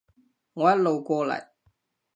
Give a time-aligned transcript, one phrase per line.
[0.55, 1.45] 我一路過嚟